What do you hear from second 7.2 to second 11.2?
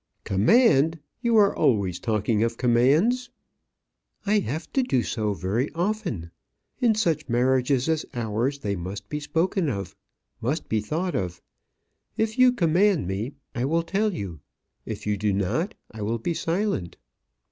marriages as ours they must be spoken of must be thought